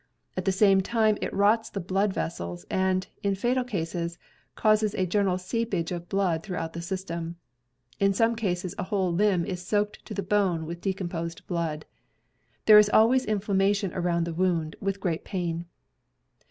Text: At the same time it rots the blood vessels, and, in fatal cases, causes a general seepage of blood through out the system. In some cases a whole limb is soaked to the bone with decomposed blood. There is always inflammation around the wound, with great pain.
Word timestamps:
At 0.35 0.45
the 0.45 0.51
same 0.51 0.81
time 0.81 1.19
it 1.21 1.31
rots 1.31 1.69
the 1.69 1.79
blood 1.79 2.11
vessels, 2.11 2.65
and, 2.71 3.05
in 3.21 3.35
fatal 3.35 3.63
cases, 3.63 4.17
causes 4.55 4.95
a 4.95 5.05
general 5.05 5.37
seepage 5.37 5.91
of 5.91 6.09
blood 6.09 6.41
through 6.41 6.57
out 6.57 6.73
the 6.73 6.81
system. 6.81 7.35
In 7.99 8.11
some 8.11 8.35
cases 8.35 8.73
a 8.79 8.85
whole 8.85 9.13
limb 9.13 9.45
is 9.45 9.61
soaked 9.63 10.03
to 10.07 10.15
the 10.15 10.23
bone 10.23 10.65
with 10.65 10.81
decomposed 10.81 11.45
blood. 11.45 11.85
There 12.65 12.79
is 12.79 12.89
always 12.89 13.25
inflammation 13.25 13.93
around 13.93 14.23
the 14.23 14.33
wound, 14.33 14.75
with 14.81 14.99
great 14.99 15.23
pain. 15.23 15.67